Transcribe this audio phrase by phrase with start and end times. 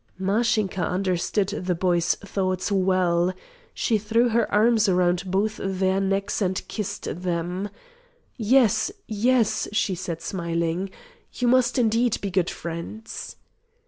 [0.17, 3.35] Mashinka understood the boy's thoughts well.
[3.75, 7.69] She threw her arms round both their necks and kissed them.
[8.35, 10.89] "Yes, yes," she said smiling,
[11.35, 13.35] "you must indeed be good friends."